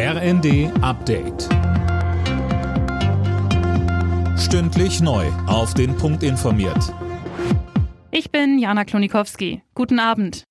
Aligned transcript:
RND 0.00 0.70
Update. 0.80 1.48
Stündlich 4.38 5.00
neu. 5.00 5.26
Auf 5.48 5.74
den 5.74 5.96
Punkt 5.96 6.22
informiert. 6.22 6.94
Ich 8.12 8.30
bin 8.30 8.60
Jana 8.60 8.84
Klonikowski. 8.84 9.60
Guten 9.74 9.98
Abend. 9.98 10.44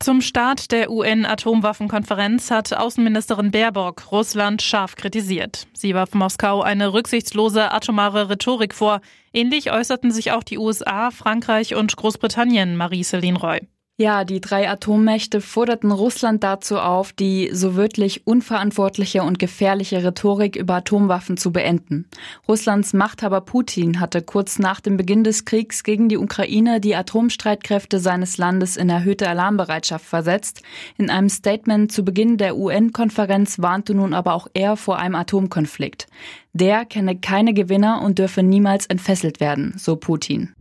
Zum 0.00 0.20
Start 0.20 0.72
der 0.72 0.90
UN-Atomwaffenkonferenz 0.90 2.50
hat 2.50 2.76
Außenministerin 2.76 3.52
Baerbock 3.52 4.10
Russland 4.10 4.60
scharf 4.60 4.96
kritisiert. 4.96 5.68
Sie 5.72 5.94
warf 5.94 6.14
Moskau 6.14 6.60
eine 6.60 6.92
rücksichtslose 6.92 7.70
atomare 7.70 8.28
Rhetorik 8.28 8.74
vor. 8.74 9.02
Ähnlich 9.32 9.70
äußerten 9.70 10.10
sich 10.10 10.32
auch 10.32 10.42
die 10.42 10.58
USA, 10.58 11.12
Frankreich 11.12 11.76
und 11.76 11.94
Großbritannien, 11.94 12.76
Marie-Céline 12.76 13.38
Roy. 13.38 13.68
Ja, 14.00 14.22
die 14.22 14.40
drei 14.40 14.70
Atommächte 14.70 15.40
forderten 15.40 15.90
Russland 15.90 16.44
dazu 16.44 16.78
auf, 16.78 17.12
die 17.12 17.50
so 17.52 17.74
wörtlich 17.74 18.28
unverantwortliche 18.28 19.24
und 19.24 19.40
gefährliche 19.40 20.04
Rhetorik 20.04 20.54
über 20.54 20.74
Atomwaffen 20.74 21.36
zu 21.36 21.50
beenden. 21.50 22.06
Russlands 22.46 22.92
Machthaber 22.92 23.40
Putin 23.40 23.98
hatte 23.98 24.22
kurz 24.22 24.60
nach 24.60 24.80
dem 24.80 24.96
Beginn 24.96 25.24
des 25.24 25.44
Kriegs 25.44 25.82
gegen 25.82 26.08
die 26.08 26.16
Ukraine 26.16 26.80
die 26.80 26.94
Atomstreitkräfte 26.94 27.98
seines 27.98 28.38
Landes 28.38 28.76
in 28.76 28.88
erhöhte 28.88 29.28
Alarmbereitschaft 29.28 30.04
versetzt. 30.04 30.62
In 30.96 31.10
einem 31.10 31.28
Statement 31.28 31.90
zu 31.90 32.04
Beginn 32.04 32.36
der 32.36 32.56
UN-Konferenz 32.56 33.58
warnte 33.58 33.96
nun 33.96 34.14
aber 34.14 34.34
auch 34.34 34.46
er 34.54 34.76
vor 34.76 35.00
einem 35.00 35.16
Atomkonflikt. 35.16 36.06
Der 36.52 36.84
kenne 36.84 37.18
keine 37.18 37.52
Gewinner 37.52 38.00
und 38.02 38.20
dürfe 38.20 38.44
niemals 38.44 38.86
entfesselt 38.86 39.40
werden, 39.40 39.74
so 39.76 39.96
Putin. 39.96 40.54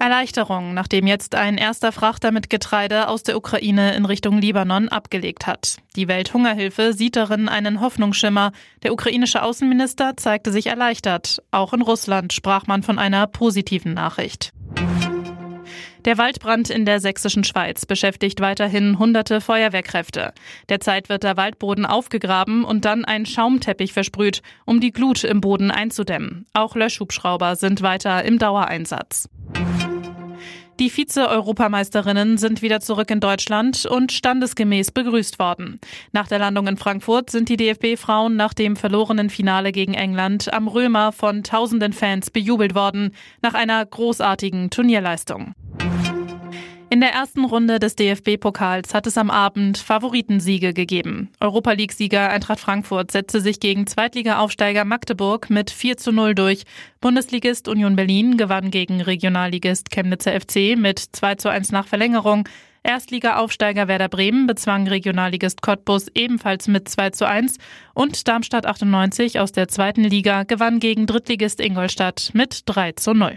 Erleichterung, 0.00 0.72
nachdem 0.72 1.06
jetzt 1.06 1.34
ein 1.34 1.58
erster 1.58 1.92
Frachter 1.92 2.32
mit 2.32 2.48
Getreide 2.48 3.08
aus 3.08 3.22
der 3.22 3.36
Ukraine 3.36 3.94
in 3.94 4.06
Richtung 4.06 4.38
Libanon 4.38 4.88
abgelegt 4.88 5.46
hat. 5.46 5.76
Die 5.94 6.08
Welthungerhilfe 6.08 6.94
sieht 6.94 7.16
darin 7.16 7.48
einen 7.48 7.80
Hoffnungsschimmer. 7.80 8.52
Der 8.82 8.92
ukrainische 8.92 9.42
Außenminister 9.42 10.16
zeigte 10.16 10.52
sich 10.52 10.68
erleichtert. 10.68 11.42
Auch 11.50 11.74
in 11.74 11.82
Russland 11.82 12.32
sprach 12.32 12.66
man 12.66 12.82
von 12.82 12.98
einer 12.98 13.26
positiven 13.26 13.92
Nachricht. 13.92 14.52
Der 16.06 16.16
Waldbrand 16.16 16.70
in 16.70 16.86
der 16.86 16.98
sächsischen 16.98 17.44
Schweiz 17.44 17.84
beschäftigt 17.84 18.40
weiterhin 18.40 18.98
hunderte 18.98 19.42
Feuerwehrkräfte. 19.42 20.32
Derzeit 20.70 21.10
wird 21.10 21.24
der 21.24 21.36
Waldboden 21.36 21.84
aufgegraben 21.84 22.64
und 22.64 22.86
dann 22.86 23.04
ein 23.04 23.26
Schaumteppich 23.26 23.92
versprüht, 23.92 24.40
um 24.64 24.80
die 24.80 24.92
Glut 24.92 25.24
im 25.24 25.42
Boden 25.42 25.70
einzudämmen. 25.70 26.46
Auch 26.54 26.74
Löschhubschrauber 26.74 27.56
sind 27.56 27.82
weiter 27.82 28.24
im 28.24 28.38
Dauereinsatz. 28.38 29.28
Die 30.80 30.88
Vize-Europameisterinnen 30.88 32.38
sind 32.38 32.62
wieder 32.62 32.80
zurück 32.80 33.10
in 33.10 33.20
Deutschland 33.20 33.84
und 33.84 34.12
standesgemäß 34.12 34.92
begrüßt 34.92 35.38
worden. 35.38 35.78
Nach 36.12 36.26
der 36.26 36.38
Landung 36.38 36.66
in 36.68 36.78
Frankfurt 36.78 37.28
sind 37.28 37.50
die 37.50 37.58
DFB-Frauen 37.58 38.34
nach 38.34 38.54
dem 38.54 38.76
verlorenen 38.76 39.28
Finale 39.28 39.72
gegen 39.72 39.92
England 39.92 40.50
am 40.54 40.68
Römer 40.68 41.12
von 41.12 41.42
tausenden 41.42 41.92
Fans 41.92 42.30
bejubelt 42.30 42.74
worden, 42.74 43.14
nach 43.42 43.52
einer 43.52 43.84
großartigen 43.84 44.70
Turnierleistung. 44.70 45.52
In 46.92 47.00
der 47.00 47.12
ersten 47.12 47.44
Runde 47.44 47.78
des 47.78 47.94
DFB-Pokals 47.94 48.94
hat 48.94 49.06
es 49.06 49.16
am 49.16 49.30
Abend 49.30 49.78
Favoritensiege 49.78 50.74
gegeben. 50.74 51.30
Europa 51.38 51.70
League-Sieger 51.70 52.30
Eintracht 52.30 52.58
Frankfurt 52.58 53.12
setzte 53.12 53.40
sich 53.40 53.60
gegen 53.60 53.86
Zweitliga-Aufsteiger 53.86 54.84
Magdeburg 54.84 55.50
mit 55.50 55.70
4 55.70 55.98
zu 55.98 56.10
0 56.10 56.34
durch. 56.34 56.64
Bundesligist 57.00 57.68
Union 57.68 57.94
Berlin 57.94 58.36
gewann 58.36 58.72
gegen 58.72 59.00
Regionalligist 59.00 59.92
Chemnitzer 59.92 60.32
FC 60.32 60.76
mit 60.76 60.98
2 60.98 61.36
zu 61.36 61.48
1 61.48 61.70
nach 61.70 61.86
Verlängerung. 61.86 62.48
Erstliga-Aufsteiger 62.82 63.86
Werder 63.86 64.08
Bremen 64.08 64.48
bezwang 64.48 64.88
Regionalligist 64.88 65.62
Cottbus 65.62 66.08
ebenfalls 66.16 66.66
mit 66.66 66.88
2 66.88 67.10
zu 67.10 67.28
1 67.28 67.58
und 67.94 68.26
Darmstadt 68.26 68.66
98 68.66 69.38
aus 69.38 69.52
der 69.52 69.68
zweiten 69.68 70.02
Liga 70.02 70.42
gewann 70.42 70.80
gegen 70.80 71.06
Drittligist 71.06 71.60
Ingolstadt 71.60 72.30
mit 72.32 72.62
3 72.66 72.92
zu 72.92 73.14
0. 73.14 73.36